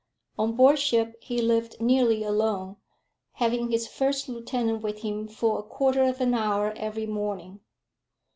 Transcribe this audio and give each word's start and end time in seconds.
On 0.39 0.55
board 0.55 0.79
ship 0.79 1.15
he 1.23 1.43
lived 1.43 1.79
nearly 1.79 2.23
alone, 2.23 2.77
having 3.33 3.69
his 3.69 3.87
first 3.87 4.27
lieutenant 4.27 4.81
with 4.81 5.01
him 5.03 5.27
for 5.27 5.59
a 5.59 5.63
quarter 5.63 6.01
of 6.01 6.19
an 6.19 6.33
hour 6.33 6.73
every 6.75 7.05
morning. 7.05 7.59